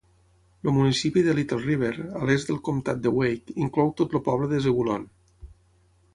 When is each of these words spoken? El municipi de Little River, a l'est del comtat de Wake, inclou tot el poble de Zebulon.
El 0.61 0.71
municipi 0.77 1.21
de 1.27 1.35
Little 1.39 1.59
River, 1.65 1.91
a 2.21 2.23
l'est 2.31 2.49
del 2.53 2.59
comtat 2.69 3.05
de 3.05 3.13
Wake, 3.19 3.57
inclou 3.67 3.95
tot 4.03 4.19
el 4.21 4.25
poble 4.31 4.51
de 4.57 4.65
Zebulon. 4.69 5.07